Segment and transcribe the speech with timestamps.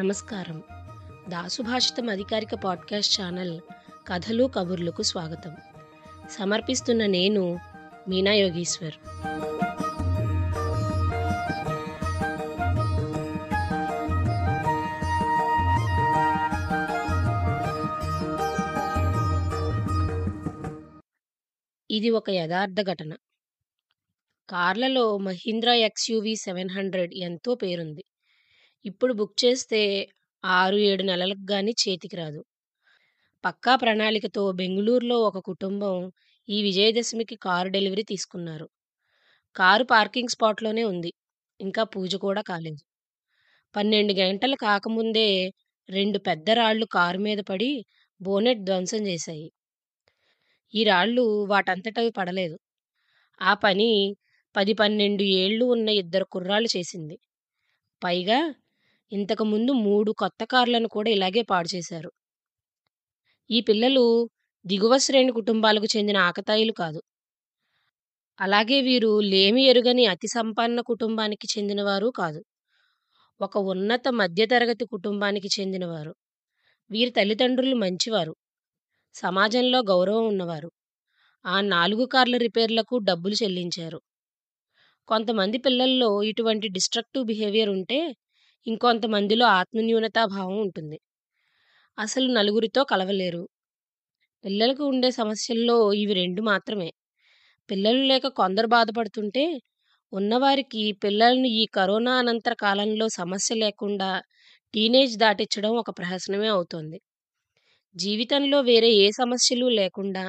[0.00, 0.62] నమస్కారం.
[1.28, 3.60] దాసుభాషితం అధికారిక podcast channel
[4.08, 5.56] కథలు కబుర్లకు స్వాగతం.
[6.30, 7.58] సమర్పిస్తున్న నేను
[8.08, 8.92] మీనా యోగీశ్వర్.
[21.90, 23.14] ఇది ఒక యథార్థ ఘటన.
[24.50, 28.04] కార్లలో మహీంద్రా ఎక్స్యూవీ సెవెన్ హండ్రెడ్ ఎంతో పేరుంది.
[28.84, 29.80] ఇప్పుడు బుక్ చేస్తే
[30.44, 32.40] ఆరు ఏడు నెలలకు కానీ చేతికి రాదు.
[33.44, 35.96] పక్కా ప్రణాళికతో బెంగుళూరులో ఒక కుటుంబం
[36.48, 38.66] ఈ విజయదశమికి కారు డెలివరీ తీసుకున్నారు.
[39.56, 41.12] కారు పార్కింగ్ స్పాట్లోనే ఉంది.
[41.60, 42.82] ఇంకా పూజ కూడా కాలేదు.
[43.74, 45.28] పన్నెండు గంటలు కాకముందే
[45.88, 47.70] రెండు పెద్ద రాళ్ళు కారు మీద పడి
[48.20, 49.48] బోనెట్ ధ్వంసం చేశాయి.
[50.74, 52.56] ఈ రాళ్ళు వాటంతటవి పడలేదు.
[53.40, 53.90] ఆ పని
[54.54, 57.16] పది పన్నెండు ఏళ్ళు ఉన్న ఇద్దరు కుర్రాళ్ళు చేసింది.
[58.02, 58.38] పైగా
[59.12, 62.10] ఇంతకుముందు మూడు కొత్త కార్లను కూడా ఇలాగే పాడు చేశారు.
[63.50, 64.04] ఈ పిల్లలు
[64.64, 67.00] దిగువ శ్రేణి కుటుంబాలకు చెందిన ఆకతాయిలు కాదు.
[68.38, 72.40] అలాగే వీరు లేమి ఎరుగని అతి సంపన్న కుటుంబానికి చెందినవారు కాదు.
[73.40, 76.14] ఒక ఉన్నత మధ్యతరగతి కుటుంబానికి చెందినవారు.
[76.90, 78.34] వీరి తల్లిదండ్రులు మంచివారు.
[79.14, 80.70] సమాజంలో గౌరవం ఉన్నవారు.
[81.44, 84.00] ఆ నాలుగు కార్ల రిపేర్లకు డబ్బులు చెల్లించారు.
[85.08, 87.98] కొంతమంది పిల్లల్లో ఇటువంటి డిస్ట్రక్టివ్ బిహేవియర్ ఉంటే
[88.66, 90.98] ఇంకొంతమందిలో ఆత్మన్యూనతాభావం ఉంటుంది.
[91.98, 93.42] అసలు నలుగురితో కలవలేరు.
[94.44, 96.88] పిల్లలకు ఉండే సమస్యల్లో ఇవి రెండు మాత్రమే.
[97.68, 99.44] పిల్లలు లేక కొందరు బాధపడుతుంటే
[100.12, 104.10] ఉన్నవారికి పిల్లలను ఈ కరోనా అనంతర కాలంలో సమస్య లేకుండా
[104.74, 106.98] టీనేజ్ దాటించడం ఒక ప్రహసనమే అవుతోంది.
[107.96, 110.24] జీవితంలో వేరే ఏ సమస్యలు లేకుండా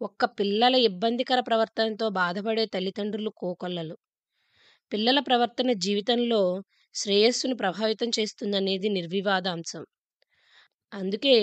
[0.00, 3.96] ఒక్క పిల్లల ఇబ్బందికర ప్రవర్తనతో బాధపడే తల్లిదండ్రులు కోకొల్లలు.
[4.92, 6.42] పిల్లల ప్రవర్తన జీవితంలో
[6.94, 9.82] శ్రేయస్సును ప్రభావితం చేస్తుందనేది నిర్వివాద అంశం
[10.92, 11.34] అందుకే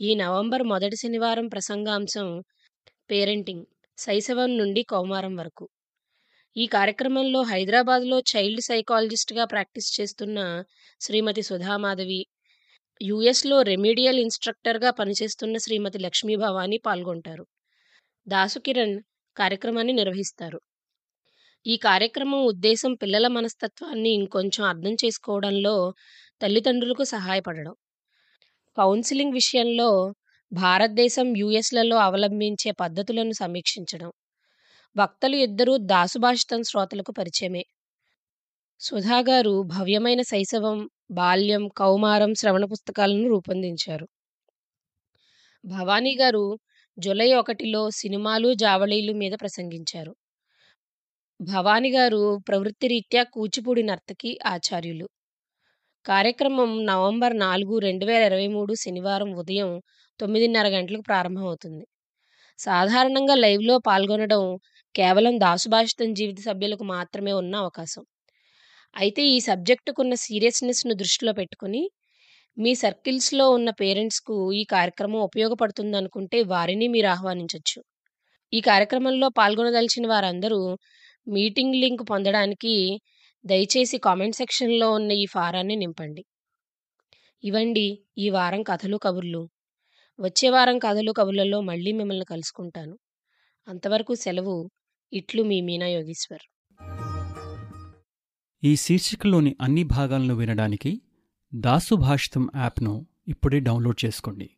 [0.00, 2.28] ఈ నవంబర్ మొదటి శనివారం ప్రసంగాంశం
[3.10, 3.64] పేరెంటింగ్
[3.98, 5.64] శైశవం నుండి కౌమారం వరకు.
[6.56, 10.38] ఈ కార్యక్రమంలో హైదరాబాద్లో చైల్డ్ సైకాలజిస్ట్గా ప్రాక్టీస్ చేస్తున్న
[11.00, 12.20] శ్రీమతి సుధామాధవి
[13.00, 17.44] యుఎస్లో రెమీడియల్ ఇన్స్ట్రక్టర్గా పనిచేస్తున్న శ్రీమతి లక్ష్మీభవాని పాల్గొంటారు.
[18.26, 18.96] దాసుకిరణ్
[19.36, 20.58] కార్యక్రమాన్ని నిర్వహిస్తారు.
[21.68, 25.94] ఈ కార్యక్రమం ఉద్దేశం పిల్లల మనస్తత్వాన్ని ఇంకొంచెం అర్థం చేసుకోవడంలో
[26.40, 27.74] తల్లిదండ్రులకు సహాయపడడం.
[28.76, 30.14] కౌన్సిలింగ్ విషయంలో
[30.52, 34.10] భారతదేశం యుఎస్లలో అవలంబించే పద్ధతులను సమీక్షించడం.
[34.96, 37.64] వక్తలు ఇద్దరూ దాసుభాషితం శ్రోతలకు పరిచయమే.
[38.80, 40.78] సుధా గారు భవ్యమైన శైశవం
[41.10, 44.06] బాల్యం కౌమారం శ్రవణ పుస్తకాలను రూపొందించారు.
[45.64, 46.44] భవానీ గారు
[46.98, 50.12] జులై ఒకటిలో సినిమాలు జావళీలు మీద ప్రసంగించారు.
[51.40, 52.18] భవాని గారు
[52.48, 55.06] ప్రవృత్తిరీత్యా కూచిపూడి నర్తకి ఆచార్యులు.
[56.04, 59.70] కార్యక్రమం నవంబర్ నాలుగు రెండు వేల ఇరవై మూడు శనివారం ఉదయం
[60.20, 61.84] తొమ్మిదిన్నర గంటలకు ప్రారంభమవుతుంది.
[62.58, 64.42] సాధారణంగా లైవ్లో పాల్గొనడం
[64.94, 68.04] కేవలం దాసుభాషితం జీవిత సభ్యులకు మాత్రమే ఉన్న అవకాశం.
[68.96, 71.82] అయితే ఈ సబ్జెక్టుకున్న సీరియస్నెస్ను దృష్టిలో పెట్టుకుని
[72.56, 77.80] మీ సర్కిల్స్లో ఉన్న పేరెంట్స్కు ఈ కార్యక్రమం ఉపయోగపడుతుందనుకుంటే వారిని మీరు ఆహ్వానించవచ్చు
[78.52, 80.60] ఈ కార్యక్రమంలో పాల్గొనదలిచిన వారందరూ
[81.28, 83.00] మీటింగ్ లింక్ పొందడానికి
[83.46, 86.24] దయచేసి కామెంట్ సెక్షన్లో ఉన్న ఈ ఫారాన్ని నింపండి.
[87.44, 89.48] ఇవండి ఈ వారం కథలు కబుర్లు.
[90.20, 92.98] వచ్చే వారం కథలు కబుర్లలో మళ్ళీ మిమ్మల్ని కలుసుకుంటాను.
[93.68, 94.70] అంతవరకు సెలవు
[95.12, 96.74] ఇట్లు మీ మీనా యోగీశ్వర్.
[98.64, 101.02] ఈ శీర్షికలోని అన్ని భాగాలను వినడానికి
[101.54, 104.50] దాసు భాషితం యాప్ను ఇప్పుడే డౌన్లోడ్ చేసుకోండి.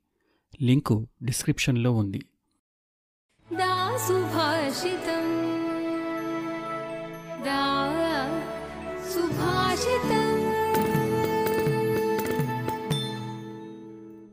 [0.62, 2.19] లింకు డిస్క్రిప్షన్లో ఉంది.
[3.53, 5.40] దాసు భాషితం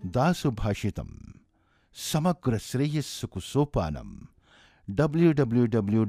[0.06, 1.10] దాసుభాషితం
[1.96, 4.08] సమగ్ర శ్రేయస్సుకు సోపానం
[4.88, 6.02] డబ్ల్యూడబ్ల్యూడబ్ల్యూ